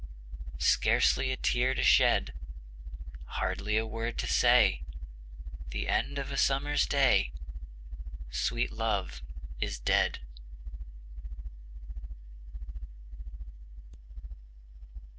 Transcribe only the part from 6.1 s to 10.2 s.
of a summer's day; Sweet Love is dead.